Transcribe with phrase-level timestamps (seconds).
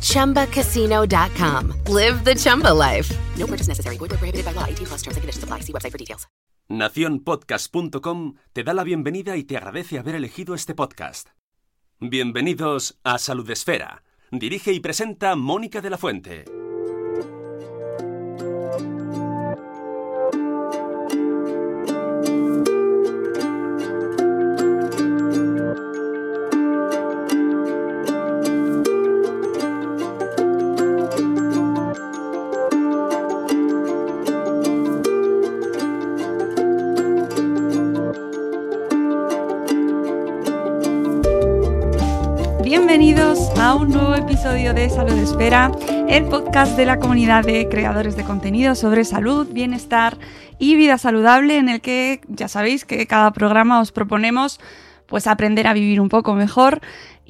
[0.00, 1.74] ChumbaCasino.com.
[1.94, 3.14] Live the Chumba life.
[3.36, 3.96] No purchase necessary.
[3.96, 4.66] Void prohibited by law.
[4.66, 5.60] 18 plus terms and conditions apply.
[5.60, 6.26] See website for details.
[6.68, 11.30] Naciónpodcast.com te da la bienvenida y te agradece haber elegido este podcast.
[11.98, 14.04] Bienvenidos a Salud Esfera.
[14.30, 16.44] Dirige y presenta Mónica de la Fuente.
[44.40, 45.70] Episodio de Salud Espera,
[46.08, 50.16] el podcast de la comunidad de creadores de contenido sobre salud, bienestar
[50.58, 54.58] y vida saludable, en el que ya sabéis que cada programa os proponemos
[55.04, 56.80] pues aprender a vivir un poco mejor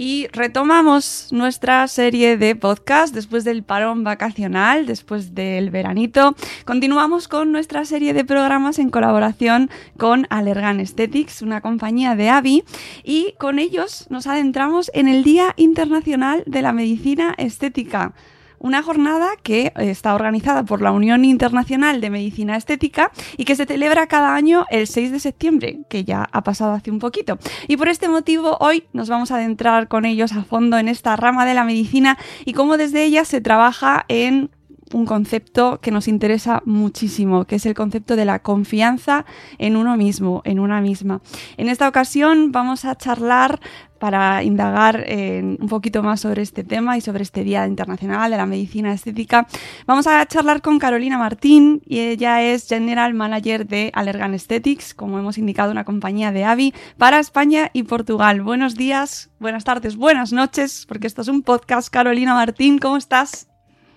[0.01, 6.35] y retomamos nuestra serie de podcast después del parón vacacional, después del veranito.
[6.65, 12.65] Continuamos con nuestra serie de programas en colaboración con Allergan Aesthetics, una compañía de AVI,
[13.05, 18.15] y con ellos nos adentramos en el Día Internacional de la Medicina Estética.
[18.63, 23.65] Una jornada que está organizada por la Unión Internacional de Medicina Estética y que se
[23.65, 27.39] celebra cada año el 6 de septiembre, que ya ha pasado hace un poquito.
[27.69, 31.17] Y por este motivo hoy nos vamos a adentrar con ellos a fondo en esta
[31.17, 34.51] rama de la medicina y cómo desde ella se trabaja en
[34.93, 39.25] un concepto que nos interesa muchísimo, que es el concepto de la confianza
[39.59, 41.21] en uno mismo, en una misma.
[41.57, 43.61] En esta ocasión vamos a charlar
[44.01, 48.37] para indagar en un poquito más sobre este tema y sobre este Día Internacional de
[48.39, 49.47] la Medicina Estética.
[49.87, 55.19] Vamos a charlar con Carolina Martín y ella es General Manager de Allergan Aesthetics, como
[55.19, 58.41] hemos indicado, una compañía de AVI para España y Portugal.
[58.41, 61.91] Buenos días, buenas tardes, buenas noches, porque esto es un podcast.
[61.91, 63.50] Carolina Martín, ¿cómo estás?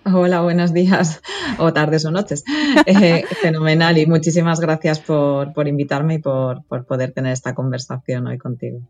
[0.06, 1.22] Hola, buenos días
[1.56, 2.44] o tardes o noches.
[2.86, 8.26] Eh, fenomenal y muchísimas gracias por, por invitarme y por, por, poder tener esta conversación
[8.26, 8.80] hoy contigo.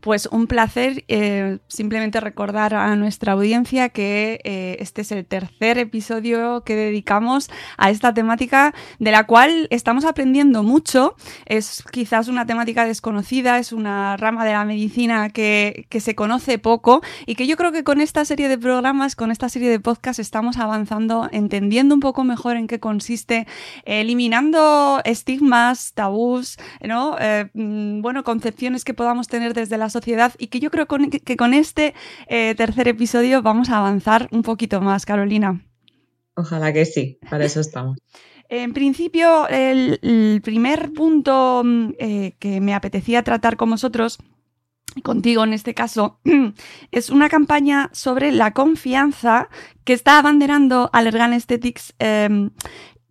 [0.00, 1.04] Pues un placer.
[1.08, 7.50] Eh, simplemente recordar a nuestra audiencia que eh, este es el tercer episodio que dedicamos
[7.78, 11.16] a esta temática de la cual estamos aprendiendo mucho.
[11.46, 16.58] Es quizás una temática desconocida, es una rama de la medicina que, que se conoce
[16.58, 19.80] poco y que yo creo que con esta serie de programas, con esta serie de
[19.80, 23.46] podcasts estamos avanzando, entendiendo un poco mejor en qué consiste,
[23.84, 27.16] eliminando estigmas, tabús, ¿no?
[27.18, 31.36] Eh, bueno, concepciones que podamos tener desde la sociedad y que yo creo con, que
[31.36, 31.94] con este
[32.28, 35.60] eh, tercer episodio vamos a avanzar un poquito más, Carolina.
[36.34, 37.98] Ojalá que sí, para eso estamos.
[38.54, 41.62] En principio, el, el primer punto
[41.98, 44.18] eh, que me apetecía tratar con vosotros
[45.02, 46.18] contigo en este caso,
[46.90, 49.48] es una campaña sobre la confianza
[49.84, 52.50] que está abanderando Allergan Aesthetics, eh,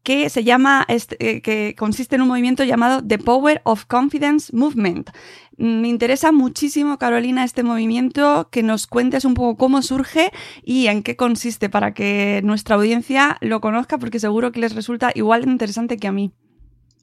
[0.04, 5.12] que se llama, este, que consiste en un movimiento llamado The Power of Confidence Movement.
[5.58, 10.32] Me interesa muchísimo, Carolina, este movimiento, que nos cuentes un poco cómo surge
[10.64, 15.12] y en qué consiste para que nuestra audiencia lo conozca, porque seguro que les resulta
[15.14, 16.32] igual interesante que a mí.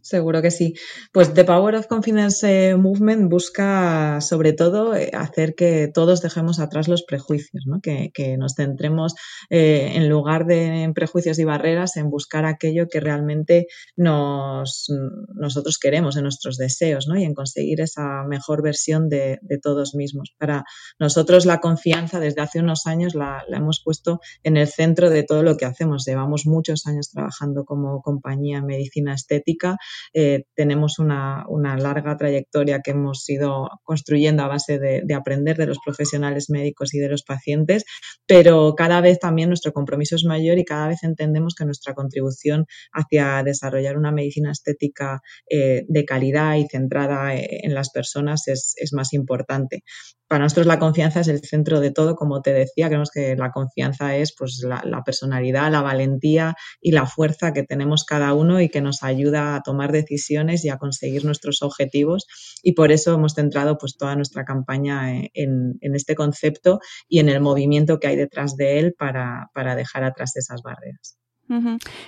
[0.08, 0.72] Seguro que sí.
[1.12, 7.02] Pues The Power of Confidence Movement busca sobre todo hacer que todos dejemos atrás los
[7.02, 7.82] prejuicios, ¿no?
[7.82, 9.14] que, nos centremos
[9.50, 14.90] eh, en lugar de prejuicios y barreras en buscar aquello que realmente nos,
[15.34, 17.18] nosotros queremos, en nuestros deseos ¿no?
[17.18, 20.34] y en conseguir esa mejor versión de, de, todos mismos.
[20.38, 20.64] Para
[20.98, 25.22] nosotros la confianza desde hace unos años la, la hemos puesto en el centro de
[25.22, 26.06] todo lo que hacemos.
[26.06, 29.76] Llevamos muchos años trabajando como compañía en medicina estética
[30.14, 35.56] eh, tenemos una, una, larga trayectoria que hemos ido construyendo a base de, de, aprender
[35.56, 37.84] de los profesionales médicos y de los pacientes,
[38.26, 42.66] pero cada vez también nuestro compromiso es mayor y cada vez entendemos que nuestra contribución
[42.92, 48.74] hacia desarrollar una medicina estética eh, de calidad y centrada eh, en las personas es,
[48.76, 49.82] es más importante
[50.28, 53.50] para nosotros la confianza es el centro de todo, como te decía, creemos que la
[53.50, 58.68] confianza es pues la, personalidad, la valentía y la fuerza que tenemos cada uno y
[58.68, 62.26] que nos ayuda a tomar decisiones y a conseguir nuestros objetivos
[62.62, 67.30] y por eso hemos centrado pues toda nuestra campaña en, en este concepto y en
[67.30, 71.18] el movimiento que hay detrás de él para, para dejar atrás esas barreras.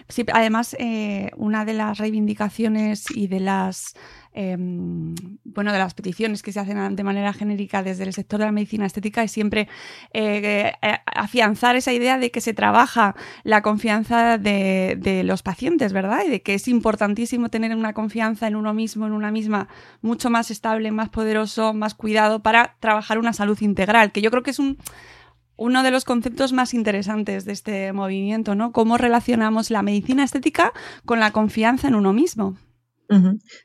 [0.08, 3.94] Sí, además, eh, una de las reivindicaciones y de las
[4.32, 8.46] Em, bueno, de las peticiones que se hacen de manera genérica desde el sector de
[8.46, 9.66] la medicina estética es siempre
[10.12, 15.92] eh, eh, afianzar esa idea de que se trabaja la confianza de, de, los pacientes,
[15.92, 16.22] ¿verdad?
[16.24, 19.66] Y de que es importantísimo tener una confianza en uno mismo, en una misma,
[20.00, 24.44] mucho más estable, más poderoso, más cuidado para trabajar una salud integral, que yo creo
[24.44, 24.78] que es un
[25.60, 28.72] uno de los conceptos más interesantes de este movimiento, ¿no?
[28.72, 30.72] Cómo relacionamos la medicina estética
[31.04, 32.56] con la confianza en uno mismo.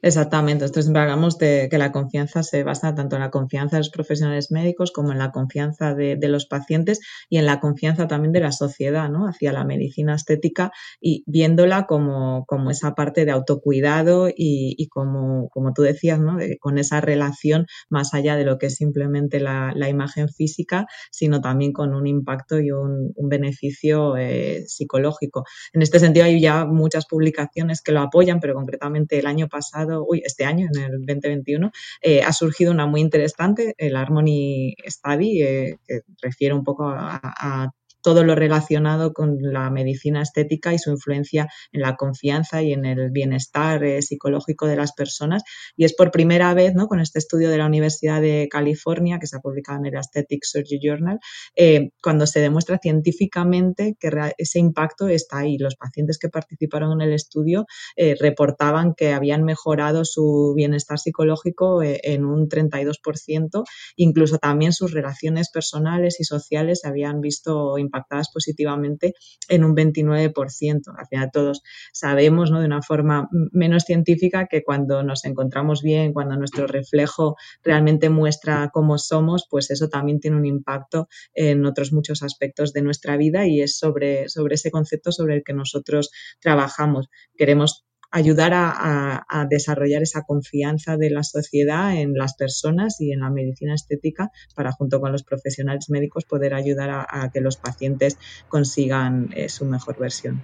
[0.02, 0.66] Exactamente.
[0.66, 3.90] Entonces siempre hablamos de que la confianza se basa tanto en la confianza de los
[3.90, 7.00] profesionales médicos como en la confianza de, los pacientes
[7.30, 9.28] y en la confianza también de la sociedad, ¿no?
[9.28, 15.74] Hacia la medicina estética y viéndola como, como esa parte de autocuidado y, como, como
[15.74, 16.38] tú decías, ¿no?
[16.60, 21.72] con esa relación más allá de lo que es simplemente la, imagen física, sino también
[21.72, 25.44] con un impacto y un, beneficio eh, psicológico.
[25.74, 29.48] En este sentido hay ya muchas publicaciones que lo apoyan, pero concretamente el año año
[29.48, 31.72] pasado, uy, este año, en el 2021,
[32.02, 37.72] eh, ha surgido una muy interesante, el Harmony Study, eh, que refiere un poco a
[38.06, 42.86] todo lo relacionado con la medicina estética y su influencia en la confianza y en
[42.86, 45.42] el bienestar eh, psicológico de las personas.
[45.76, 46.86] Y es por primera vez, ¿no?
[46.86, 50.44] con este estudio de la Universidad de California, que se ha publicado en el Aesthetic
[50.44, 51.18] Surgery Journal,
[51.56, 55.58] eh, cuando se demuestra científicamente que ese impacto está ahí.
[55.58, 57.66] Los pacientes que participaron en el estudio
[57.96, 63.64] eh, reportaban que habían mejorado su bienestar psicológico en un 32%,
[63.96, 69.14] incluso también sus relaciones personales y sociales se habían visto impactadas impactadas positivamente
[69.50, 70.82] en un 29%.
[70.98, 71.64] Al final todos
[71.94, 72.60] sabemos ¿no?
[72.60, 78.70] de una forma menos científica que cuando nos encontramos bien, cuando nuestro reflejo realmente muestra
[78.74, 83.48] cómo somos, pues eso también tiene un impacto en otros muchos aspectos de nuestra vida
[83.48, 87.08] y es sobre, sobre ese concepto sobre el que nosotros trabajamos.
[87.38, 87.86] Queremos
[88.16, 93.76] ayudar a, desarrollar esa confianza de la sociedad en las personas y en la medicina
[93.76, 98.18] estética para, junto con los profesionales médicos, poder ayudar a, que los pacientes
[98.48, 100.42] consigan eh, su mejor versión.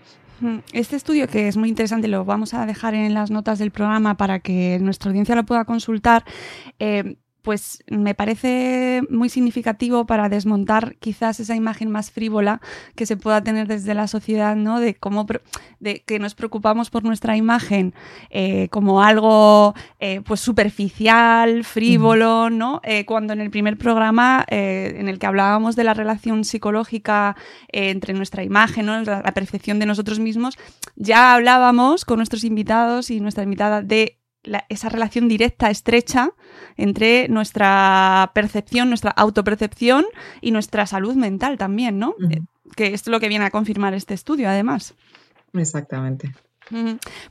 [0.74, 4.18] Este estudio, que es muy interesante, lo vamos a dejar en las notas del programa
[4.18, 6.26] para que nuestra audiencia lo pueda consultar.
[6.78, 12.62] Eh, pues me parece muy significativo para desmontar quizás esa imagen más frívola
[12.96, 14.80] que se pueda tener desde la sociedad, ¿no?
[14.80, 15.26] De cómo
[15.80, 17.94] de que nos preocupamos por nuestra imagen
[18.30, 22.82] eh, como algo eh, pues superficial, frívolo, ¿no?
[22.84, 27.36] Eh, cuando en el primer programa en el que hablábamos de la relación psicológica
[27.70, 29.02] entre nuestra imagen, ¿no?
[29.02, 30.58] la, la percepción de nosotros mismos,
[30.96, 34.21] ya hablábamos con nuestros invitados y nuestra invitada de
[34.70, 36.32] esa relación directa, estrecha,
[36.78, 40.06] entre nuestra percepción, nuestra autopercepción
[40.42, 42.16] y nuestra salud mental también, ¿no?
[42.30, 42.42] Eh,
[42.76, 44.96] que es lo que viene a confirmar este estudio, además.
[45.54, 46.34] Exactamente.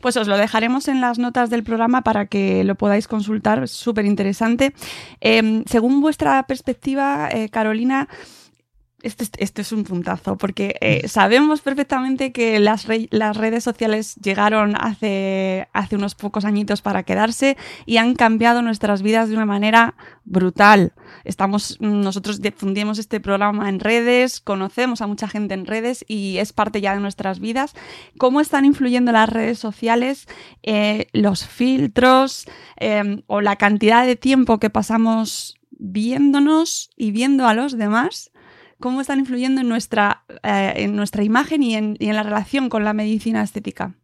[0.01, 4.05] Pues os lo dejaremos en las notas del programa para que lo podáis consultar, súper
[4.05, 4.75] interesante.
[5.21, 8.09] Em, según vuestra perspectiva, eh, Carolina,
[9.03, 15.69] este, este, es un puntazo, porque eh, sabemos perfectamente que las, redes sociales llegaron hace,
[15.73, 17.57] hace unos pocos añitos para quedarse
[17.87, 19.95] y han cambiado nuestras vidas de una manera
[20.25, 20.93] brutal.
[21.25, 26.53] Estamos, nosotros difundimos este programa en redes, conocemos a mucha gente en redes y es
[26.53, 27.75] parte ya de nuestras vidas.
[28.19, 30.27] ¿Cómo están influyendo las redes sociales,
[30.63, 32.47] eh, los filtros
[32.79, 38.31] eh, o la cantidad de tiempo que pasamos viéndonos y viendo a los demás?
[38.81, 42.69] Cómo están influyendo en nuestra, eh, en nuestra imagen y en, y en la relación
[42.69, 43.95] con la medicina estética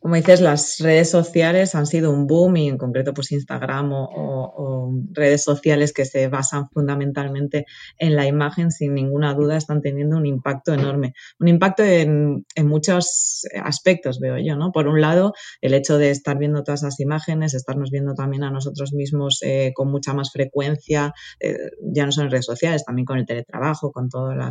[0.00, 4.92] como dices, las redes sociales han sido un boom y en concreto pues Instagram o,
[5.12, 7.66] redes sociales que se basan fundamentalmente
[7.98, 11.14] en la imagen, sin ninguna duda están teniendo un impacto enorme.
[11.38, 14.72] Un impacto en, muchos aspectos, veo yo, ¿no?
[14.72, 18.50] Por un lado, el hecho de estar viendo todas las imágenes, estarnos viendo también a
[18.50, 21.56] nosotros mismos eh, con mucha más frecuencia, eh,
[21.92, 24.48] ya no solo en redes sociales, también con el teletrabajo, con toda la,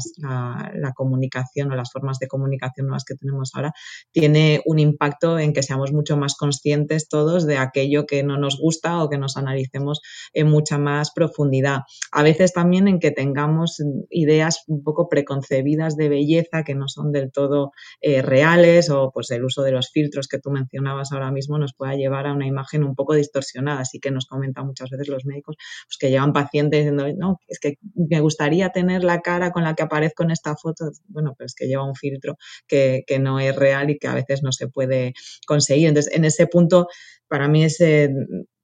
[0.75, 3.71] la comunicación o las formas de comunicación nuevas que tenemos ahora,
[4.11, 8.59] tiene un impacto en que seamos mucho más conscientes todos de aquello que no nos
[8.59, 10.01] gusta o que nos analicemos
[10.33, 11.81] en mucha más profundidad.
[12.11, 17.11] A veces también en que tengamos ideas un poco preconcebidas de belleza que no son
[17.11, 21.31] del todo eh, reales o pues el uso de los filtros que tú mencionabas ahora
[21.31, 23.81] mismo nos pueda llevar a una imagen un poco distorsionada.
[23.81, 25.55] Así que nos comentan muchas veces los médicos
[25.87, 29.75] pues, que llevan pacientes diciendo, no, es que me gustaría tener la cara con la
[29.75, 30.91] que aparezco en esta foto.
[31.07, 34.13] Bueno, pero es que lleva un filtro que, que no es real y que a
[34.13, 35.13] veces no se puede
[35.45, 35.87] conseguir.
[35.87, 36.87] Entonces, en ese punto,
[37.27, 37.77] para mí es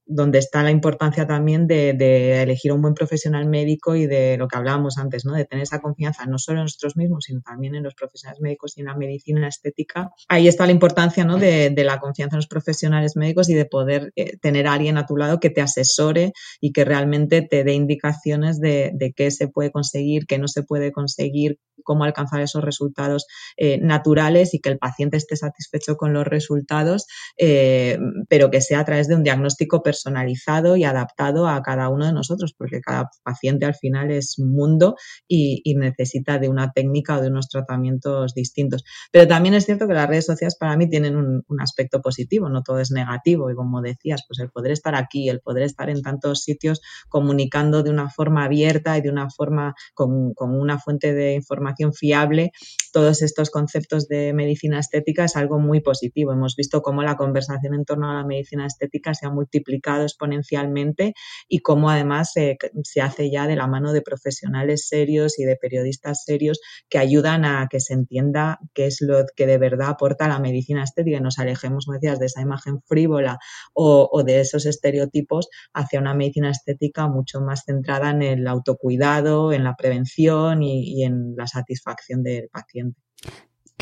[0.05, 4.48] donde está la importancia también de, de, elegir un buen profesional médico y de lo
[4.48, 5.33] que hablábamos antes, ¿no?
[5.33, 8.77] De tener esa confianza no solo en nosotros mismos, sino también en los profesionales médicos
[8.77, 10.12] y en la medicina estética.
[10.27, 11.38] Ahí está la importancia, ¿no?
[11.38, 14.98] De, de la confianza en los profesionales médicos y de poder eh, tener a alguien
[14.98, 19.31] a tu lado que te asesore y que realmente te dé indicaciones de, de qué
[19.31, 24.60] se puede conseguir, qué no se puede conseguir, cómo alcanzar esos resultados eh, naturales y
[24.60, 27.05] que el paciente esté satisfecho con los resultados,
[27.38, 27.98] eh,
[28.29, 32.13] pero que sea a través de un diagnóstico personalizado y adaptado a cada uno de
[32.13, 34.95] nosotros, porque cada paciente al final es un mundo
[35.27, 38.83] y, necesita de una técnica o de unos tratamientos distintos.
[39.12, 42.47] Pero también es cierto que las redes sociales para mí tienen un, un aspecto positivo,
[42.47, 45.89] no todo es negativo y como decías, pues el poder estar aquí, el poder estar
[45.89, 50.79] en tantos sitios comunicando de una forma abierta y de una forma con, con una
[50.79, 52.51] fuente de información fiable,
[52.93, 56.31] todos estos conceptos de medicina estética es algo muy positivo.
[56.31, 61.13] Hemos visto cómo la conversación en torno a la medicina estética se ha multiplicado exponencialmente
[61.47, 66.23] y cómo además se hace ya de la mano de profesionales serios y de periodistas
[66.25, 66.59] serios
[66.89, 70.83] que ayudan a que se entienda qué es lo que de verdad aporta la medicina
[70.83, 73.39] estética y nos alejemos, como decías, de esa imagen frívola
[73.73, 79.63] o, de esos estereotipos hacia una medicina estética mucho más centrada en el autocuidado, en
[79.63, 83.03] la prevención y en la satisfacción del paciente.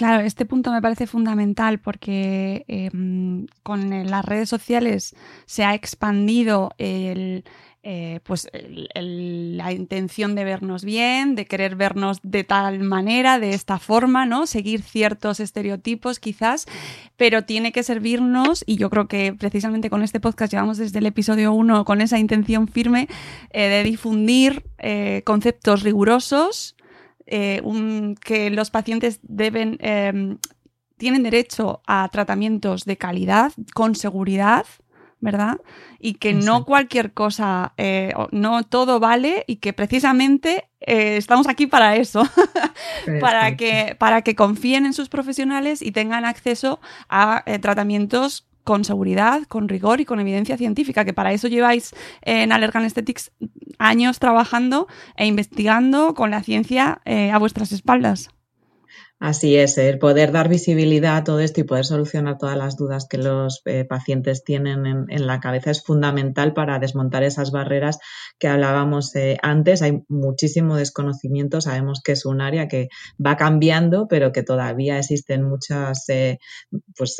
[0.01, 2.89] Claro, este punto me parece fundamental porque eh,
[3.62, 5.15] con las redes sociales
[5.46, 7.43] se ha expandido eh,
[8.24, 8.50] pues
[8.96, 14.48] la intención de vernos bien, de querer vernos de tal manera, de esta forma, ¿no?
[14.48, 16.65] Seguir ciertos estereotipos quizás,
[17.15, 21.05] pero tiene que servirnos, y yo creo que precisamente con este podcast llevamos desde el
[21.05, 23.08] episodio 1 con esa intención firme
[23.51, 26.75] eh, de difundir eh, conceptos rigurosos,
[27.32, 30.38] eh, un, que los pacientes deben, eh,
[30.98, 34.66] tienen derecho a tratamientos de calidad, con seguridad,
[35.22, 35.60] ¿verdad?
[36.00, 36.46] Y que Exacto.
[36.46, 42.24] no cualquier cosa, eh, no todo vale y que precisamente eh, estamos aquí para eso,
[43.22, 48.84] para, que, para que confíen en sus profesionales y tengan acceso a eh, tratamientos con
[48.86, 53.32] seguridad, con rigor y con evidencia científica, que para eso lleváis en Allergan Aesthetics
[53.80, 58.30] años trabajando e investigando con la ciencia eh, a vuestras espaldas.
[59.24, 63.06] Así es, el poder dar visibilidad a todo esto y poder solucionar todas las dudas
[63.08, 68.00] que los eh, pacientes tienen en, la cabeza es fundamental para desmontar esas barreras
[68.40, 69.84] que hablábamos eh, antes.
[69.84, 72.90] Hay muchísimo desconocimiento, sabemos que es un área que
[73.24, 76.40] va cambiando, pero que todavía existen muchos eh,
[76.98, 77.18] pues,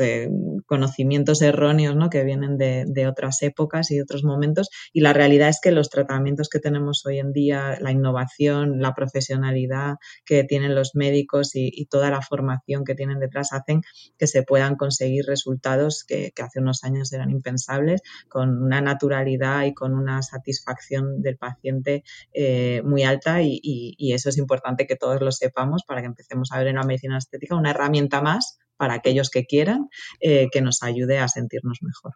[0.66, 2.10] conocimientos erróneos ¿no?
[2.10, 4.70] que vienen de, otras épocas y otros momentos.
[4.92, 8.96] Y la realidad es que los tratamientos que tenemos hoy en día, la innovación, la
[8.96, 13.82] profesionalidad que tienen los médicos y toda la formación que tienen detrás hacen
[14.18, 19.76] que se puedan conseguir resultados que, hace unos años eran impensables, con una naturalidad y
[19.76, 25.22] con una satisfacción del paciente eh, muy alta y, y, eso es importante que todos
[25.22, 28.96] lo sepamos para que empecemos a ver en la medicina estética una herramienta más para
[28.96, 29.90] aquellos que quieran,
[30.22, 32.16] eh, que nos ayude a sentirnos mejor.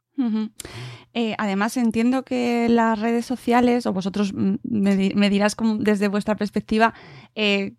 [1.14, 6.96] Eh, además, entiendo que las redes sociales, o vosotros me, dirás como desde vuestra perspectiva,
[7.36, 7.74] eh,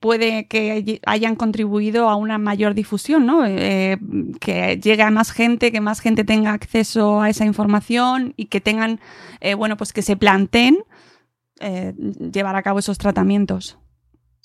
[0.00, 3.44] puede que hayan contribuido a una mayor difusión, ¿no?
[3.44, 8.60] Que llegue a más gente, que más gente tenga acceso a esa información y que
[8.60, 8.98] tengan,
[9.56, 10.78] bueno, pues que se planteen
[11.60, 13.78] llevar a cabo esos tratamientos.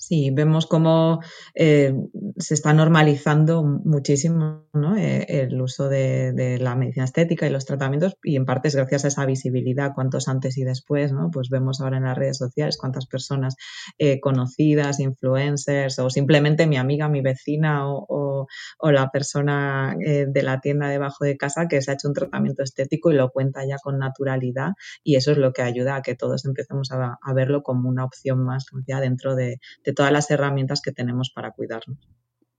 [0.02, 1.20] Sí, vemos cómo
[1.54, 1.94] eh,
[2.36, 4.96] se está normalizando muchísimo ¿no?
[4.96, 8.74] eh, el uso de, de, la medicina estética y los tratamientos y en parte es
[8.74, 11.30] gracias a esa visibilidad, cuántos antes y después, ¿no?
[11.30, 13.54] Pues vemos ahora en las redes sociales cuántas personas
[13.96, 18.31] eh, conocidas, influencers o simplemente mi amiga, mi vecina o, o,
[18.78, 22.14] o la persona eh, de la tienda debajo de casa que se ha hecho un
[22.14, 24.72] tratamiento estético y lo cuenta ya con naturalidad
[25.02, 28.44] y eso es lo que ayuda a que todos empecemos a, verlo como una opción
[28.44, 29.60] más dentro de,
[29.94, 31.98] todas las herramientas que tenemos para cuidarnos.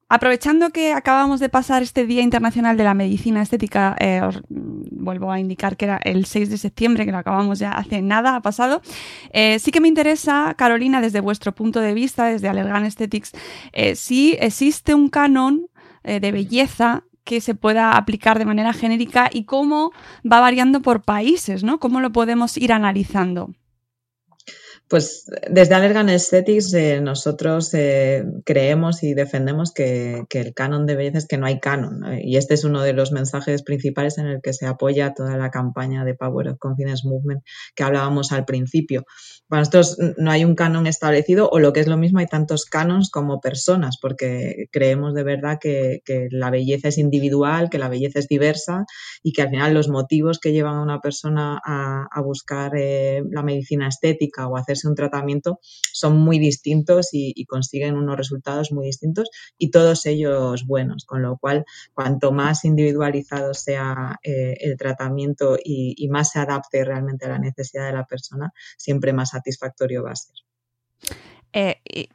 [0.10, 5.32] Aprovechando que acabamos de pasar este Día Internacional de la Medicina Estética, eh, os vuelvo
[5.32, 8.42] a indicar que era el 6 de septiembre, que lo acabamos ya hace nada, ha
[8.42, 8.82] pasado.
[9.32, 13.32] Eh, sí que me interesa, Carolina, desde vuestro punto de vista, desde Allergan Aesthetics,
[13.96, 15.68] si existe un canon
[16.04, 19.92] eh, de belleza que se pueda aplicar de manera genérica y cómo
[20.30, 21.80] va variando por países, ¿no?
[21.80, 23.52] ¿Cómo lo podemos ir analizando?
[24.90, 31.18] Pues desde Allergan Aesthetics eh, nosotros eh, creemos y defendemos que, el canon de belleza
[31.18, 32.02] es que no hay canon.
[32.22, 35.50] Y este es uno de los mensajes principales en el que se apoya toda la
[35.50, 37.42] campaña de Power of Confidence Movement
[37.74, 39.06] que hablábamos al principio.
[39.54, 42.66] Para nosotros no hay un canon establecido o lo que es lo mismo, hay tantos
[42.66, 48.18] canons como personas, porque creemos de verdad que, la belleza es individual, que la belleza
[48.18, 48.86] es diversa
[49.22, 53.44] y que al final los motivos que llevan a una persona a, buscar eh, la
[53.44, 55.60] medicina estética o hacerse un tratamiento
[55.92, 59.30] son muy distintos y, consiguen unos resultados muy distintos
[59.60, 66.08] y todos ellos buenos, con lo cual cuanto más individualizado sea eh, el tratamiento y,
[66.10, 70.16] más se adapte realmente a la necesidad de la persona, siempre más satisfactorio va a
[70.16, 70.36] ser.
[71.54, 72.08] Eh,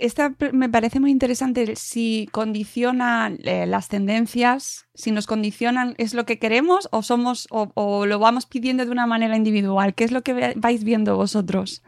[0.00, 6.24] esta me parece muy interesante si condiciona eh, las tendencias, si nos condicionan, ¿es lo
[6.24, 9.94] que queremos o somos o, lo vamos pidiendo de una manera individual?
[9.94, 11.82] ¿Qué es lo que vais viendo vosotros?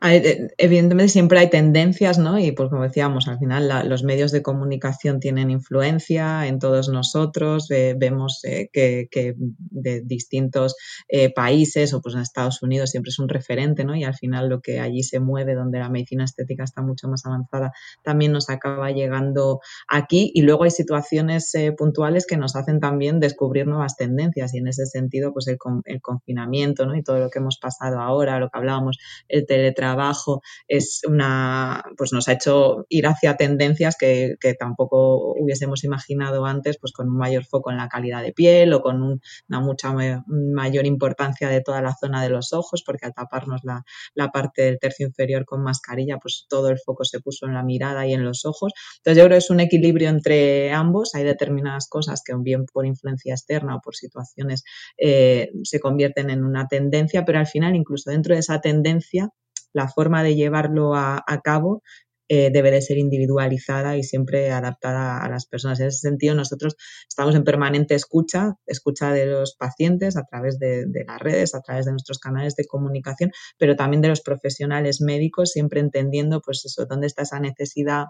[0.00, 2.38] Eh, evidentemente siempre hay tendencias, ¿no?
[2.38, 7.68] Y pues como decíamos, al final los medios de comunicación tienen influencia en todos nosotros,
[7.68, 10.76] vemos eh, que, de distintos
[11.08, 13.96] eh, países o pues en Estados Unidos siempre es un referente, ¿no?
[13.96, 17.26] Y al final lo que allí se mueve, donde la medicina estética está mucho más
[17.26, 17.72] avanzada,
[18.04, 23.66] también nos acaba llegando aquí y luego hay situaciones puntuales que nos hacen también descubrir
[23.66, 26.94] nuevas tendencias y en ese sentido pues el, el confinamiento, ¿no?
[26.94, 31.82] Y todo lo que hemos pasado ahora, lo que hablábamos, el teletrabajo, trabajo es una,
[31.96, 37.16] pues nos ha hecho ir hacia tendencias que, tampoco hubiésemos imaginado antes, pues con un
[37.16, 39.94] mayor foco en la calidad de piel o con una mucha
[40.26, 44.62] mayor importancia de toda la zona de los ojos, porque al taparnos la, la parte
[44.62, 48.12] del tercio inferior con mascarilla, pues todo el foco se puso en la mirada y
[48.12, 48.72] en los ojos.
[48.98, 51.14] Entonces yo creo que es un equilibrio entre ambos.
[51.14, 54.64] Hay determinadas cosas que bien por influencia externa o por situaciones
[54.96, 59.30] eh, se convierten en una tendencia, pero al final incluso dentro de esa tendencia
[59.72, 61.82] la forma de llevarlo a, cabo
[62.28, 65.80] eh, debe de ser individualizada y siempre adaptada a las personas.
[65.80, 66.76] En ese sentido, nosotros
[67.08, 71.62] estamos en permanente escucha, escucha de los pacientes a través de, de, las redes, a
[71.62, 76.64] través de nuestros canales de comunicación, pero también de los profesionales médicos, siempre entendiendo, pues
[76.66, 78.06] eso, dónde está esa necesidad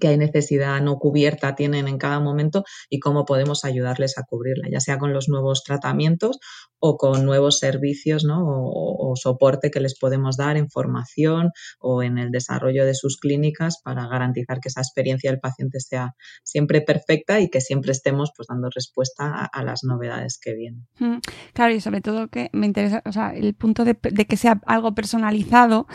[0.00, 4.68] que hay necesidad no cubierta tienen en cada momento y cómo podemos ayudarles a cubrirla,
[4.70, 6.38] ya sea con los nuevos tratamientos
[6.78, 8.40] o con nuevos servicios ¿no?
[8.44, 13.80] o, soporte que les podemos dar en formación o en el desarrollo de sus clínicas
[13.84, 18.48] para garantizar que esa experiencia del paciente sea siempre perfecta y que siempre estemos pues,
[18.48, 20.86] dando respuesta a, las novedades que vienen.
[21.52, 24.94] Claro, y sobre todo que me interesa, o sea, el punto de, que sea algo
[24.94, 25.86] personalizado,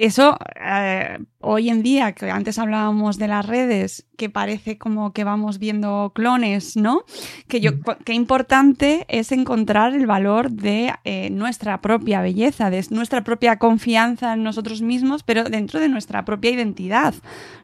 [0.00, 5.24] eso eh, hoy en día, que antes hablábamos de las redes, que parece como que
[5.24, 7.04] vamos viendo clones, ¿no?
[7.48, 8.04] Que yo, mm.
[8.04, 14.32] qué importante es encontrar el valor de eh, nuestra propia belleza, de nuestra propia confianza
[14.32, 17.14] en nosotros mismos, pero dentro de nuestra propia identidad,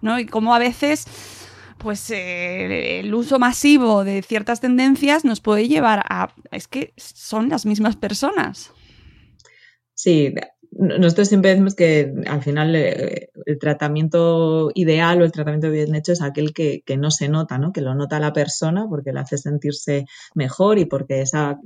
[0.03, 0.19] ¿no?
[0.19, 1.07] Y cómo a veces
[1.79, 7.49] pues eh, el uso masivo de ciertas tendencias nos puede llevar a es que son
[7.49, 8.73] las mismas personas.
[9.95, 10.35] Sí,
[10.73, 16.13] nosotros siempre decimos que al final eh, el tratamiento ideal o el tratamiento bien hecho
[16.13, 17.73] es aquel que, no se nota, ¿no?
[17.73, 21.59] que lo nota la persona porque le hace sentirse mejor y porque esa,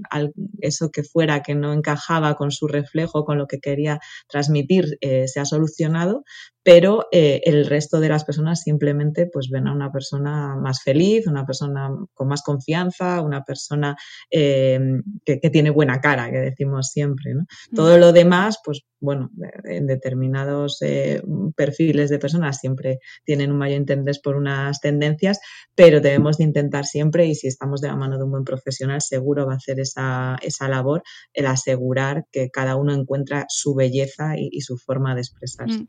[0.60, 5.28] eso que fuera que no encajaba con su reflejo, con lo que quería transmitir, eh,
[5.28, 6.24] se ha solucionado,
[6.62, 11.26] pero eh, el resto de las personas simplemente pues ven a una persona más feliz,
[11.26, 13.96] una persona con más confianza, una persona
[14.30, 15.02] que,
[15.50, 17.34] tiene buena cara, que decimos siempre.
[17.34, 17.42] ¿no?
[17.70, 17.74] Mm.
[17.74, 19.30] Todo lo demás, pues bueno,
[19.64, 21.22] en determinados eh,
[21.56, 25.40] perfiles de personas siempre tienen un mayor interés por unas tendencias,
[25.74, 29.00] pero debemos de intentar siempre, y si estamos de la mano de un buen profesional,
[29.00, 34.34] seguro va a hacer esa, esa labor, el asegurar que cada uno encuentra su belleza
[34.36, 35.78] y, su forma de expresarse.
[35.80, 35.88] Mm.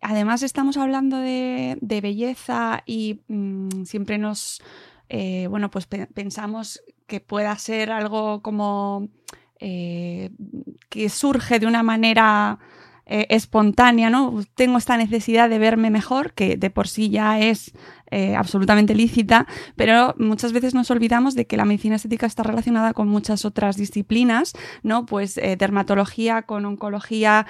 [0.00, 4.62] Además, estamos hablando de, belleza y mm, siempre nos,
[5.08, 9.08] eh, bueno, pues pensamos que pueda ser algo como
[9.60, 10.30] eh,
[10.90, 12.58] que surge de una manera
[13.06, 14.42] eh, espontánea, ¿no?
[14.54, 17.72] Tengo esta necesidad de verme mejor, que de por sí ya es
[18.10, 22.92] eh, absolutamente lícita, pero muchas veces nos olvidamos de que la medicina estética está relacionada
[22.92, 25.06] con muchas otras disciplinas, ¿no?
[25.06, 27.46] Pues dermatología, con oncología,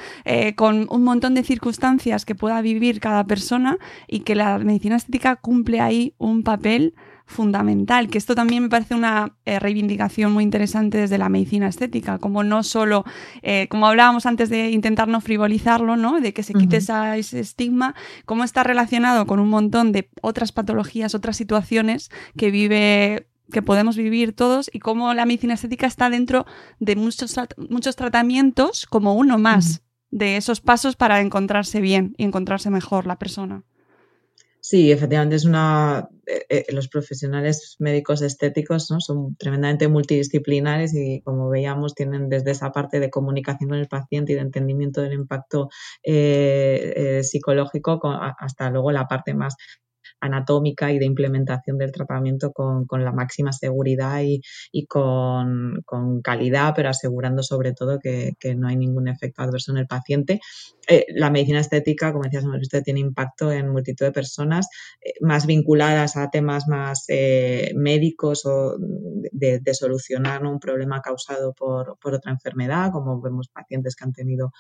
[0.57, 5.37] con un montón de circunstancias que pueda vivir cada persona y que la medicina estética
[5.37, 6.95] cumple ahí un papel
[7.27, 12.19] fundamental, que esto también me parece una eh, reivindicación muy interesante desde la medicina estética,
[12.19, 13.05] como no solo,
[13.43, 16.21] eh, como hablábamos antes de intentar no frivolizarlo, ¿no?
[16.21, 21.15] de que se quite ese estigma, cómo está relacionado con un montón de otras patologías,
[21.15, 26.47] otras situaciones que vive que podemos vivir todos y cómo la medicina estética está dentro
[26.81, 27.37] de muchos,
[27.71, 29.83] muchos tratamientos como uno más.
[30.13, 33.65] de esos pasos para encontrarse bien y encontrarse mejor la persona.
[34.69, 36.09] Sí, efectivamente es una.
[36.27, 39.01] Eh, eh, los profesionales médicos estéticos ¿no?
[39.01, 44.33] son tremendamente multidisciplinares y, como veíamos, tienen desde esa parte de comunicación con el paciente
[44.33, 45.69] y de entendimiento del impacto
[46.03, 48.01] eh, psicológico
[48.41, 49.55] hasta luego la parte más
[50.21, 55.83] anatómica y de implementación del tratamiento con, la máxima seguridad y, con,
[56.23, 60.41] calidad, pero asegurando sobre todo que, no hay ningún efecto adverso en el paciente.
[60.89, 64.69] Eh, la medicina estética, como decías, usted tiene impacto en multitud de personas
[65.01, 71.99] eh, más vinculadas a temas más eh, médicos o de, solucionar un problema causado por,
[72.03, 74.53] otra enfermedad, como vemos pacientes que han tenido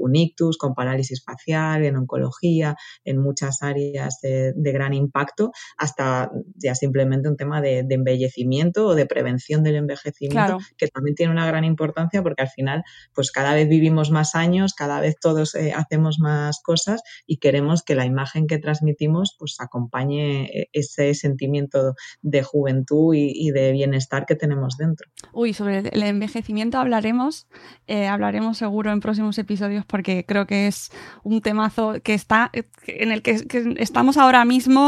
[0.00, 6.30] un ictus con parálisis facial, en oncología, en muchas áreas de, de gran impacto hasta
[6.56, 11.46] ya simplemente un tema de, embellecimiento o de prevención del envejecimiento, que también tiene una
[11.46, 12.82] gran importancia porque al final,
[13.14, 17.82] pues cada vez vivimos más años, cada vez todos eh, hacemos más cosas y queremos
[17.82, 24.26] que la imagen que transmitimos pues acompañe eh, ese sentimiento de juventud y, de bienestar
[24.26, 25.08] que tenemos dentro.
[25.32, 27.46] Uy, sobre el envejecimiento hablaremos,
[27.86, 30.90] eh, hablaremos seguro en próximos episodios porque creo que es
[31.22, 32.50] un temazo que está
[32.86, 33.46] en el que
[33.78, 34.85] estamos ahora mismo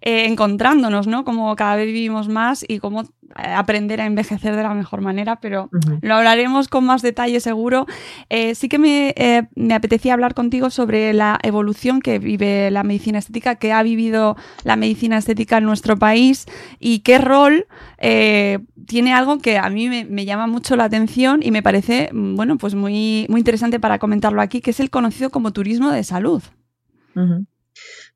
[0.00, 1.24] eh, encontrándonos, ¿no?
[1.24, 5.40] Como cada vez vivimos más y cómo eh, aprender a envejecer de la mejor manera,
[5.40, 5.70] pero
[6.02, 7.86] lo hablaremos con más detalle seguro.
[8.30, 9.12] Eh, sí que me,
[9.56, 14.36] me, apetecía hablar contigo sobre la evolución que vive la medicina estética, que ha vivido
[14.62, 16.46] la medicina estética en nuestro país
[16.78, 17.66] y qué rol
[17.98, 22.56] tiene algo que a mí me, llama mucho la atención y me parece, mm, bueno,
[22.56, 26.42] pues muy, muy interesante para comentarlo aquí, que es el conocido como turismo de salud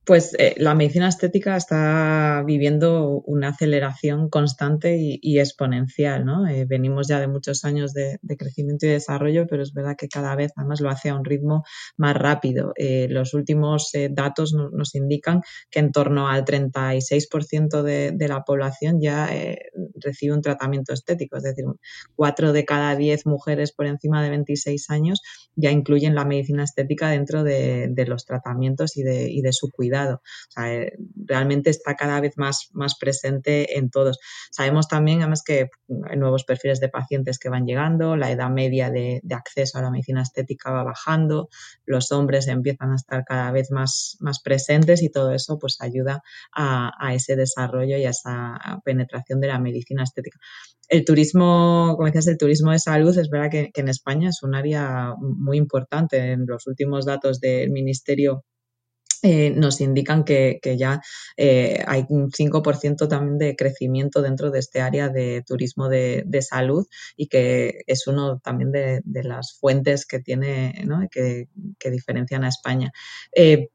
[0.04, 6.48] pues eh, la medicina estética está viviendo una aceleración constante y, exponencial, ¿no?
[6.48, 10.34] Eh, venimos ya de muchos años de, crecimiento y desarrollo, pero es verdad que cada
[10.34, 11.62] vez además lo hace a un ritmo
[11.96, 12.72] más rápido.
[12.76, 19.00] Eh, los últimos datos nos indican que en torno al 36% de, de, la población
[19.00, 19.30] ya
[19.94, 21.64] recibe un tratamiento estético, es decir,
[22.16, 25.20] 4 de cada 10 mujeres por encima de 26 años
[25.54, 29.91] ya incluyen la medicina estética dentro de, los tratamientos y de, y de su cuidado
[29.92, 34.18] eh, realmente está cada vez más, más presente en todos.
[34.50, 35.68] Sabemos también, además, que
[36.08, 39.90] hay nuevos perfiles de pacientes que van llegando, la edad media de, acceso a la
[39.90, 41.48] medicina estética va bajando,
[41.86, 46.22] los hombres empiezan a estar cada vez más, más presentes y todo eso pues ayuda
[46.54, 50.38] a, ese desarrollo y a esa penetración de la medicina estética.
[50.88, 54.54] El turismo, como decías, el turismo de salud es verdad que en España es un
[54.54, 56.32] área muy importante.
[56.32, 58.44] En los últimos datos del Ministerio
[59.22, 61.00] eh, nos indican que, ya
[61.36, 66.86] eh, hay un 5% también de crecimiento dentro de este área de turismo de, salud
[67.16, 71.06] y que es uno también de, las fuentes que tiene, ¿no?
[71.10, 72.90] que, que, diferencian a España.
[73.32, 73.68] Eh,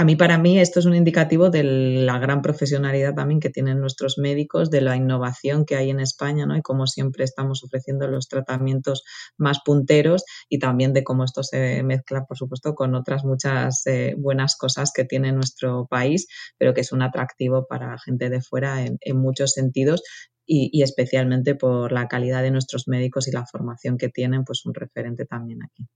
[0.00, 3.80] a mí, para mí, esto es un indicativo de la gran profesionalidad también que tienen
[3.80, 6.56] nuestros médicos, de la innovación que hay en España, ¿no?
[6.56, 9.02] Y cómo siempre estamos ofreciendo los tratamientos
[9.38, 14.14] más punteros y también de cómo esto se mezcla, por supuesto, con otras muchas eh,
[14.16, 18.84] buenas cosas que tiene nuestro país, pero que es un atractivo para gente de fuera
[18.84, 20.04] en, muchos sentidos
[20.46, 24.74] y, especialmente por la calidad de nuestros médicos y la formación que tienen, pues un
[24.74, 25.88] referente también aquí.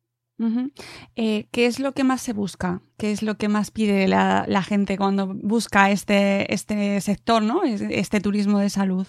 [1.16, 2.82] Eh, ¿Qué es lo que más se busca?
[2.96, 7.62] ¿Qué es lo que más pide la, gente cuando busca este, este sector, ¿no?
[7.64, 9.06] este turismo de salud?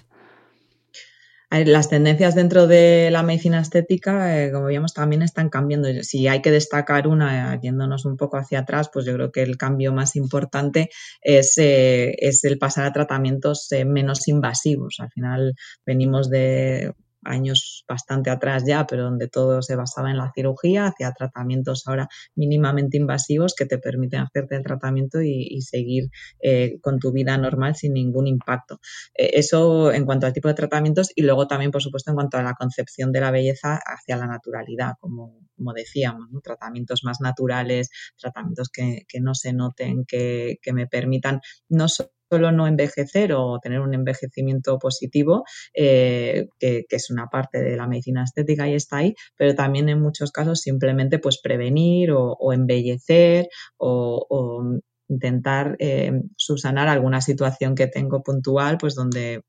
[1.50, 5.88] Las tendencias dentro de la medicina estética, eh, como veíamos, también están cambiando.
[6.02, 9.56] Si hay que destacar una, yéndonos un poco hacia atrás, pues yo creo que el
[9.56, 10.90] cambio más importante
[11.22, 14.96] es, eh, es el pasar a tratamientos menos invasivos.
[14.98, 15.54] Al final
[15.86, 16.92] venimos de
[17.26, 22.08] años bastante atrás ya, pero donde todo se basaba en la cirugía, hacia tratamientos ahora
[22.36, 26.10] mínimamente invasivos que te permiten hacerte el tratamiento y, seguir
[26.42, 28.80] eh, con tu vida normal sin ningún impacto.
[29.14, 32.38] Eh, eso en cuanto al tipo de tratamientos y luego también, por supuesto, en cuanto
[32.38, 35.42] a la concepción de la belleza hacia la naturalidad, como,
[35.76, 42.10] decíamos, tratamientos más naturales, tratamientos que, no se noten, que, que me permitan no solo
[42.34, 45.44] solo no envejecer o tener un envejecimiento positivo,
[45.76, 50.02] eh, que, es una parte de la medicina estética y está ahí, pero también en
[50.02, 54.64] muchos casos simplemente pues prevenir o, embellecer o,
[55.10, 59.44] intentar eh, subsanar alguna situación que tengo puntual, pues donde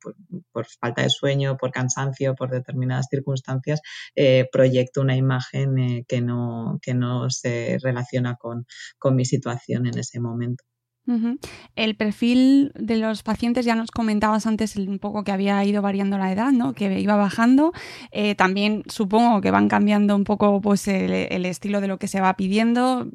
[0.53, 3.81] por, falta de sueño, por cansancio, por determinadas circunstancias,
[4.14, 10.20] eh, proyecto una imagen que, no, que no se relaciona con mi situación en ese
[10.20, 10.64] momento.
[11.76, 16.16] El perfil de los pacientes, ya nos comentabas antes un poco que había ido variando
[16.16, 16.72] la edad, ¿no?
[16.72, 17.72] Que iba bajando.
[18.10, 22.20] Eh, también supongo que van cambiando un poco pues, el, estilo de lo que se
[22.20, 23.06] va pidiendo.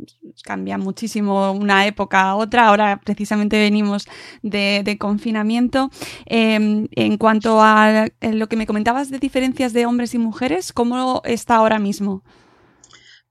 [0.43, 2.67] Cambia muchísimo una época a otra.
[2.67, 4.07] Ahora precisamente venimos
[4.43, 5.89] de, confinamiento.
[6.25, 11.21] Em, en cuanto a lo que me comentabas de diferencias de hombres y mujeres, ¿cómo
[11.25, 12.23] está ahora mismo?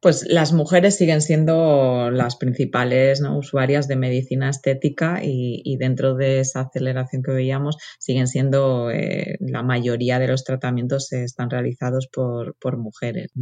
[0.01, 6.61] Pues las mujeres siguen siendo las principales usuarias de medicina estética y, dentro de esa
[6.61, 13.33] aceleración que veíamos siguen siendo eh, la mayoría de los tratamientos están realizados por, mujeres.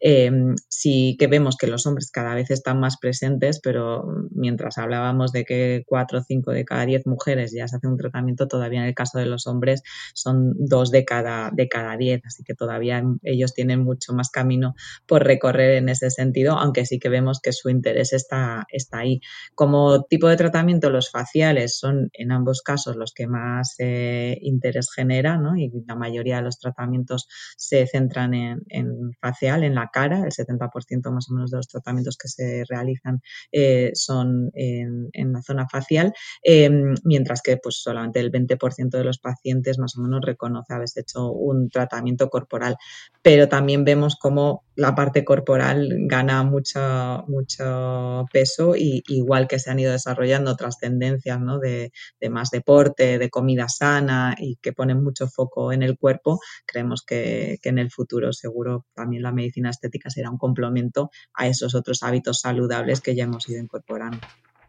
[0.00, 5.32] Em, sí que vemos que los hombres cada vez están más presentes, pero mientras hablábamos
[5.32, 8.80] de que 4 o 5 de cada 10 mujeres ya se hace un tratamiento, todavía
[8.80, 9.82] en el caso de los hombres
[10.14, 14.74] son 2 de cada, de cada 10, así que todavía ellos tienen mucho más camino
[15.06, 19.20] por recorrer en ese sentido, aunque sí que vemos que su interés está, está ahí.
[19.54, 24.90] Como tipo de tratamiento, los faciales son en ambos casos los que más eh, interés
[24.94, 28.60] generan, y la mayoría de los tratamientos se centran en,
[29.20, 33.20] facial, en la cara, el 70% más o menos de los tratamientos que se realizan
[33.50, 36.12] eh, son en, la zona facial,
[36.42, 41.00] em, mientras que pues, solamente el 20% de los pacientes más o menos reconoce haberse
[41.00, 42.76] hecho un tratamiento corporal.
[43.22, 49.70] Pero también vemos cómo la parte corporal gana mucho, mucho peso y igual que se
[49.70, 51.58] han ido desarrollando otras tendencias ¿no?
[51.58, 51.92] de,
[52.30, 57.58] más deporte, de comida sana y que ponen mucho foco en el cuerpo, creemos que,
[57.62, 62.02] que en el futuro seguro también la medicina estética será un complemento a esos otros
[62.02, 64.18] hábitos saludables que ya hemos ido incorporando.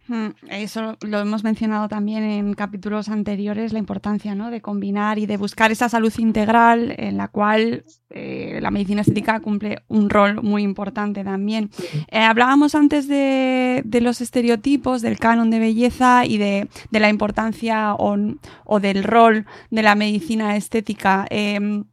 [0.07, 4.51] Mm, eso lo hemos mencionado también en capítulos anteriores, la importancia ¿no?
[4.51, 9.39] de combinar y de buscar esa salud integral en la cual eh, la medicina estética
[9.39, 11.69] cumple un rol muy importante también.
[12.09, 18.79] Eh, hablábamos antes de, los estereotipos, del canon de belleza y de, la importancia o,
[18.79, 21.25] del rol de la medicina estética.
[21.29, 21.85] Em,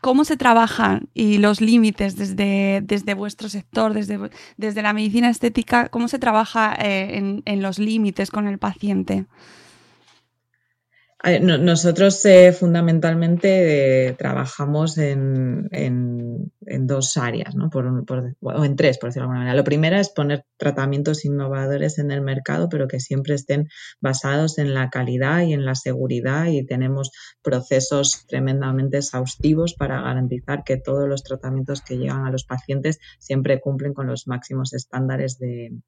[0.00, 4.18] cómo se trabajan y los límites desde, desde vuestro sector, desde,
[4.56, 9.26] desde la medicina estética, cómo se trabaja eh, en, en, los límites con el paciente.
[11.22, 15.68] Nosotros eh, fundamentalmente eh, trabajamos en,
[16.80, 17.68] dos áreas, ¿no?
[18.40, 19.54] o en tres, por decirlo de alguna manera.
[19.54, 23.68] Lo primero es poner tratamientos innovadores en el mercado, pero que siempre estén
[24.00, 27.10] basados en la calidad y en la seguridad y tenemos
[27.42, 33.60] procesos tremendamente exhaustivos para garantizar que todos los tratamientos que llegan a los pacientes siempre
[33.60, 35.82] cumplen con los máximos estándares de,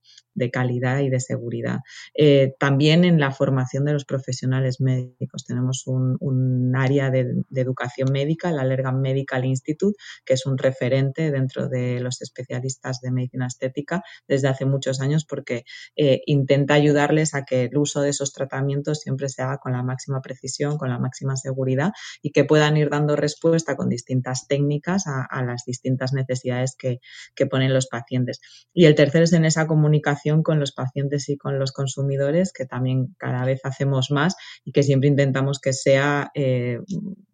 [0.53, 1.79] calidad y de seguridad.
[2.14, 8.51] Eh, también en la formación de los profesionales médicos tenemos un, área de, educación médica,
[8.51, 14.03] el Allergan Medical Institute, que es un referente dentro de los especialistas de medicina estética
[14.27, 15.65] desde hace muchos años porque
[15.97, 19.83] eh, intenta ayudarles a que el uso de esos tratamientos siempre se haga con la
[19.83, 25.05] máxima precisión, con la máxima seguridad y que puedan ir dando respuesta con distintas técnicas
[25.07, 27.01] a, las distintas necesidades que,
[27.35, 28.41] que ponen los pacientes.
[28.73, 32.67] Y el tercero es en esa comunicación con los pacientes y con los consumidores, que
[32.67, 36.79] también cada vez hacemos más y que siempre intentamos que sea eh,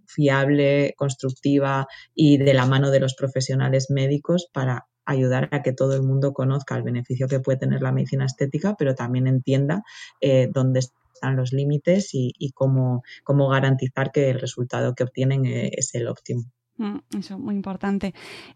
[0.07, 5.95] fiable, constructiva y de la mano de los profesionales médicos para ayudar a que todo
[5.95, 9.83] el mundo conozca el beneficio que puede tener la medicina estética, pero también entienda
[10.21, 15.71] eh, dónde están los límites y, cómo, cómo, garantizar que el resultado que obtienen eh,
[15.73, 16.45] es el óptimo.
[16.77, 18.15] Mm, eso es muy importante.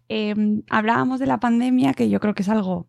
[0.08, 2.86] Em, hablábamos de la pandemia, que yo creo que es algo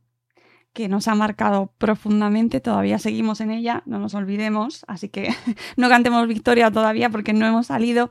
[0.74, 5.34] que nos ha marcado profundamente, todavía seguimos en ella, no nos olvidemos, así que
[5.78, 8.10] no cantemos victoria todavía porque no hemos salido.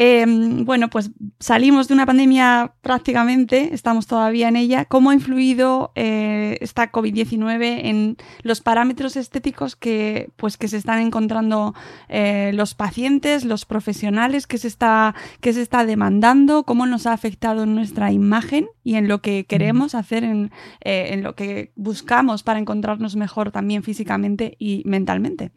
[0.00, 4.84] Em, bueno, pues salimos de una pandemia prácticamente, estamos todavía en ella.
[4.84, 11.00] ¿Cómo ha influido eh, esta COVID-19 en los parámetros estéticos que, pues, que se están
[11.00, 11.74] encontrando
[12.08, 16.62] eh, los pacientes, los profesionales, que se, está, que se está demandando?
[16.62, 21.08] ¿Cómo nos ha afectado en nuestra imagen y en lo que queremos hacer, en, eh,
[21.10, 25.50] en lo que buscamos para encontrarnos mejor también físicamente y mentalmente?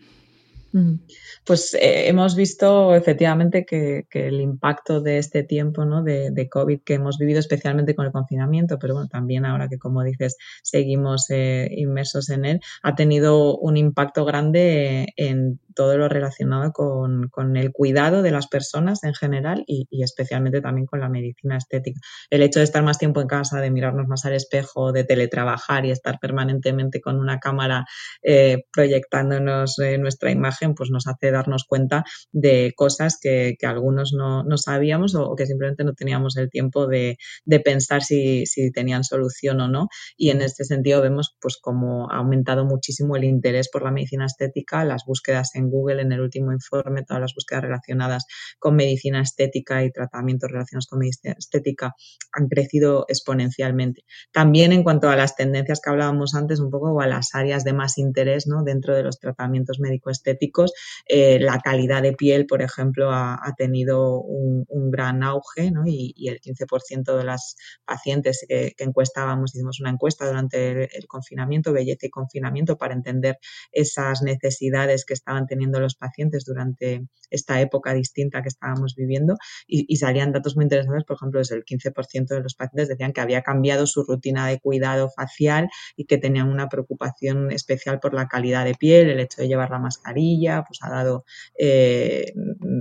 [1.45, 6.03] Pues eh, hemos visto efectivamente que, el impacto de este tiempo ¿no?
[6.03, 10.03] de, COVID que hemos vivido, especialmente con el confinamiento, pero bueno, también ahora que como
[10.03, 16.71] dices seguimos eh, inmersos en él, ha tenido un impacto grande en todo lo relacionado
[16.71, 21.99] con, el cuidado de las personas en general y, especialmente también con la medicina estética.
[22.29, 25.85] El hecho de estar más tiempo en casa, de mirarnos más al espejo, de teletrabajar
[25.85, 27.85] y estar permanentemente con una cámara
[28.23, 34.43] eh, proyectándonos eh, nuestra imagen, pues nos hace darnos cuenta de cosas que, algunos no,
[34.57, 37.17] sabíamos o, que simplemente no teníamos el tiempo de,
[37.63, 39.87] pensar si, si, tenían solución o no.
[40.17, 44.25] Y en este sentido vemos pues como ha aumentado muchísimo el interés por la medicina
[44.25, 48.25] estética, las búsquedas en Google en el último informe, todas las búsquedas relacionadas
[48.59, 51.95] con medicina estética y tratamientos relacionados con medicina estética
[52.31, 54.05] han crecido exponencialmente.
[54.31, 57.63] También en cuanto a las tendencias que hablábamos antes, un poco o a las áreas
[57.63, 60.73] de más interés dentro de los tratamientos médico-estéticos,
[61.07, 67.17] eh, la calidad de piel, por ejemplo, ha, tenido un, gran auge y, el 15%
[67.17, 72.93] de las pacientes que, encuestábamos, hicimos una encuesta durante el confinamiento, belleza y confinamiento, para
[72.93, 73.37] entender
[73.71, 79.35] esas necesidades que estaban teniendo los pacientes durante esta época distinta que estábamos viviendo
[79.67, 83.19] y, salían datos muy interesantes, por ejemplo, desde el 15% de los pacientes decían que
[83.19, 88.29] había cambiado su rutina de cuidado facial y que tenían una preocupación especial por la
[88.29, 91.25] calidad de piel, el hecho de llevar la mascarilla, pues ha dado,
[91.59, 92.33] eh,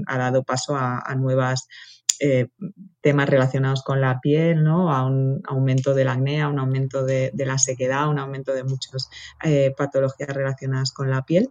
[0.07, 1.67] ha dado paso a, nuevas
[2.21, 2.47] eh,
[3.01, 4.93] temas relacionados con la piel, ¿no?
[4.93, 8.63] A un aumento del acné, a un aumento de, la sequedad, a un aumento de
[8.63, 9.11] muchas
[9.43, 11.51] eh, patologías relacionadas con la piel.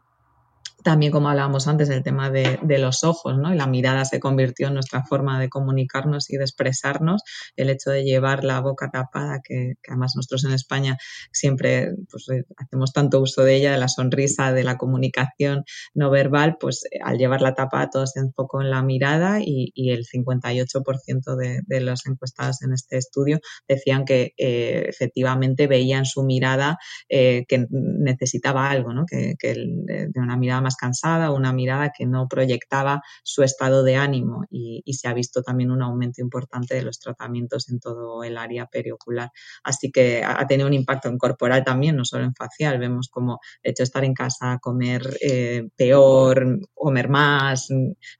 [0.83, 3.53] También, como hablábamos antes, el tema de, los ojos, ¿no?
[3.53, 7.21] Y la mirada se convirtió en nuestra forma de comunicarnos y de expresarnos.
[7.57, 10.97] El hecho de llevar la boca tapada, que, además nosotros en España
[11.33, 16.09] siempre pues, eh, hacemos tanto uso de ella, de la sonrisa, de la comunicación no
[16.09, 21.35] verbal, pues eh, al llevarla tapada todo se enfocó en la mirada y, el 58%
[21.35, 26.77] de, de, los encuestados en este estudio decían que eh, efectivamente veían su mirada
[27.09, 29.05] que necesitaba algo, ¿no?
[29.05, 33.95] Que, que de una mirada más cansada, una mirada que no proyectaba su estado de
[33.95, 38.37] ánimo y, se ha visto también un aumento importante de los tratamientos en todo el
[38.37, 39.31] área periocular.
[39.63, 42.79] Así que ha tenido un impacto en corporal también, no solo en facial.
[42.79, 47.69] Vemos como el hecho de estar en casa, comer eh, peor, comer más,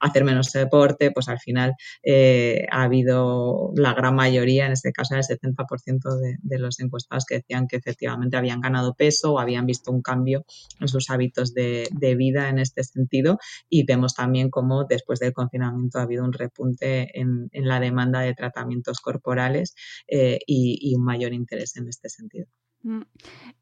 [0.00, 5.14] hacer menos deporte, pues al final eh, ha habido la gran mayoría, en este caso
[5.16, 9.66] el 70% de, de los encuestados que decían que efectivamente habían ganado peso o habían
[9.66, 10.44] visto un cambio
[10.80, 15.98] en sus hábitos de vida en este sentido y vemos también cómo después del confinamiento
[15.98, 19.74] ha habido un repunte en, la demanda de tratamientos corporales
[20.08, 22.46] eh, y, un mayor interés en este sentido.
[22.82, 23.02] Mm,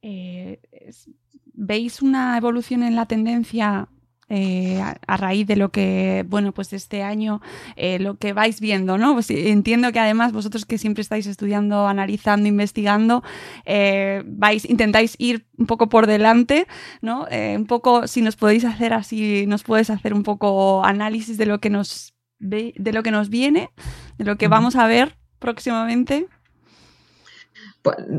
[0.02, 0.60] eh,
[1.52, 3.88] ¿Veis una evolución en la tendencia
[4.30, 7.40] eh, a, raíz de lo que, bueno, pues este año,
[7.76, 9.14] eh, lo que vais viendo, ¿no?
[9.14, 13.22] Pues entiendo que además vosotros que siempre estáis estudiando, analizando, investigando,
[13.64, 16.66] eh, vais, intentáis ir un poco por delante,
[17.00, 17.26] ¿no?
[17.30, 21.60] un poco, si nos podéis hacer así, nos puedes hacer un poco análisis de lo
[21.60, 23.70] que nos, de lo que nos viene,
[24.18, 26.26] de lo que vamos a ver próximamente.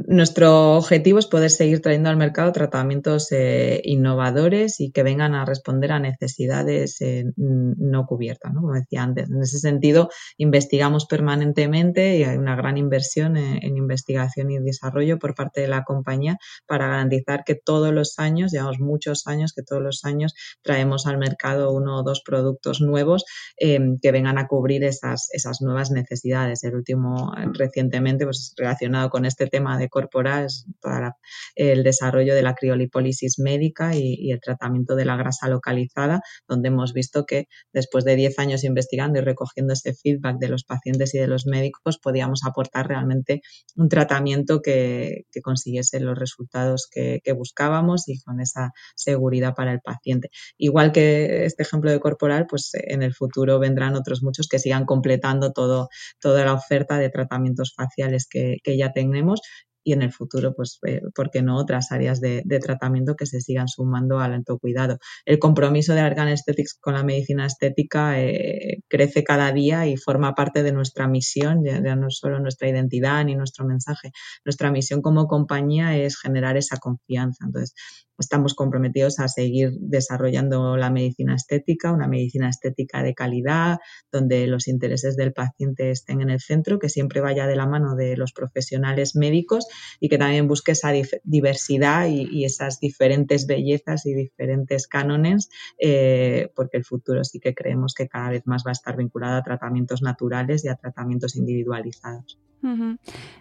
[0.08, 5.46] Nuestro objetivo es poder seguir trayendo al mercado tratamientos eh, innovadores y que vengan a
[5.46, 9.30] responder a necesidades eh, no cubiertas, como decía antes.
[9.30, 15.36] En ese sentido, investigamos permanentemente y hay una gran inversión en, investigación y desarrollo por
[15.36, 19.82] parte de la compañía para garantizar que todos los años, llevamos muchos años, que todos
[19.82, 23.26] los años traemos al mercado uno o dos productos nuevos
[23.58, 26.64] que vengan a cubrir esas, esas nuevas necesidades.
[26.64, 31.16] El último recientemente, pues relacionado con este tema de corporal es para
[31.56, 36.94] el desarrollo de la criolipólisis médica y, el tratamiento de la grasa localizada, donde hemos
[36.94, 41.20] visto que después de 10 años investigando y recogiendo ese feedback de los pacientes y
[41.20, 43.42] de los médicos, podíamos aportar realmente
[43.76, 50.30] un tratamiento que, consiguiese los resultados que, buscábamos y con esa seguridad para el paciente.
[50.58, 54.86] Igual que este ejemplo de corporal, pues en el futuro vendrán otros muchos que sigan
[54.86, 59.42] completando todo, toda la oferta de tratamientos faciales que ya tenemos
[59.90, 63.42] y en el futuro, pues, eh, ¿por qué no otras áreas de, tratamiento que se
[63.42, 65.00] sigan sumando al autocuidado?
[65.26, 70.36] El compromiso de Argan Aesthetics con la medicina estética eh, crece cada día y forma
[70.36, 74.12] parte de nuestra misión, ya, no solo nuestra identidad ni nuestro mensaje.
[74.46, 77.46] Nuestra misión como compañía es generar esa confianza.
[77.46, 77.74] Entonces,
[78.20, 83.78] estamos comprometidos a seguir desarrollando la medicina estética, una medicina estética de calidad,
[84.12, 87.96] donde los intereses del paciente estén en el centro, que siempre vaya de la mano
[87.96, 89.66] de los profesionales médicos
[90.00, 90.92] y que también busque esa
[91.24, 97.94] diversidad y, esas diferentes bellezas y diferentes cánones, eh, porque el futuro sí que creemos
[97.94, 102.40] que cada vez más va a estar vinculado a tratamientos naturales y a tratamientos individualizados.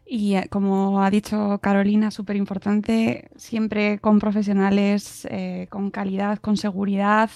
[0.06, 6.56] Y eh, como ha dicho Carolina, súper importante, siempre con profesionales, eh, con calidad, con
[6.56, 7.30] seguridad,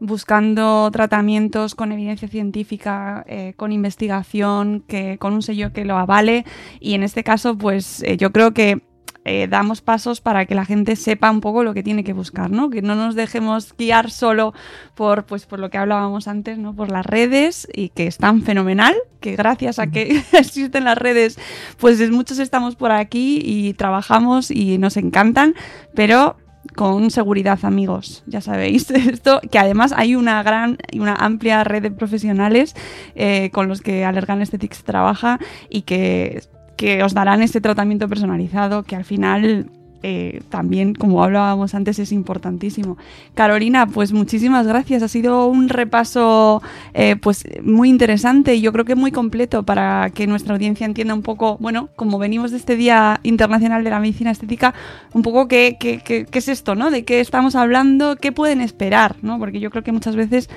[0.00, 6.44] buscando tratamientos con evidencia científica, eh, con investigación, que, con un sello que lo avale.
[6.80, 8.82] Y en este caso, pues eh, yo creo que
[9.24, 12.50] eh, damos pasos para que la gente sepa un poco lo que tiene que buscar,
[12.50, 12.68] ¿no?
[12.70, 14.52] Que no nos dejemos guiar solo
[14.94, 16.74] por, pues, por lo que hablábamos antes, ¿no?
[16.74, 21.38] Por las redes y que están fenomenal, que gracias a que existen las redes,
[21.78, 25.54] pues es- muchos estamos por aquí y trabajamos y nos encantan,
[25.94, 26.36] pero
[26.76, 31.82] con seguridad, amigos, ya sabéis esto, que además hay una gran y una amplia red
[31.82, 32.74] de profesionales
[33.14, 35.38] eh, con los que Allergan Aesthetics trabaja
[35.68, 36.42] y que,
[36.76, 39.70] que os darán este tratamiento personalizado que al final
[40.06, 42.98] eh, también, como hablábamos antes, es importantísimo.
[43.32, 45.02] Carolina, pues muchísimas gracias.
[45.02, 46.60] Ha sido un repaso
[46.92, 51.14] eh, pues muy interesante y yo creo que muy completo para que nuestra audiencia entienda
[51.14, 54.74] un poco, bueno, como venimos de este Día Internacional de la Medicina Estética,
[55.14, 56.90] un poco qué, qué, qué- qué es esto, ¿no?
[56.90, 59.38] De qué estamos hablando, qué pueden esperar, ¿no?
[59.38, 60.50] Porque yo creo que muchas veces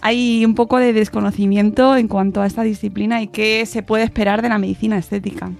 [0.00, 4.42] hay un poco de desconocimiento en cuanto a esta disciplina y qué se puede esperar
[4.42, 5.50] de la medicina estética.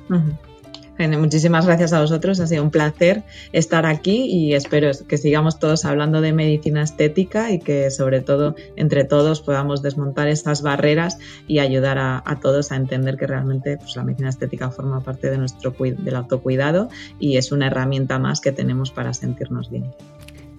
[0.97, 3.23] Genial, Muchísimas gracias a vosotros, ha sido un placer
[3.53, 8.57] estar aquí y espero que sigamos todos hablando de medicina estética y que sobre todo
[8.75, 13.95] entre todos podamos desmontar estas barreras y ayudar a, todos a entender que realmente pues,
[13.95, 16.89] la medicina estética forma parte de nuestro del autocuidado
[17.21, 19.95] y es una herramienta más que tenemos para sentirnos bien.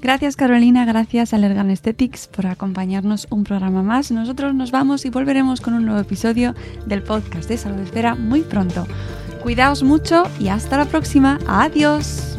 [0.01, 4.11] Gracias Carolina, gracias a Allergan Aesthetics por acompañarnos un programa más.
[4.11, 8.41] Nosotros nos vamos y volveremos con un nuevo episodio del podcast de Salud Esfera muy
[8.41, 8.87] pronto.
[9.43, 11.37] Cuidaos mucho y hasta la próxima.
[11.47, 12.38] Adiós.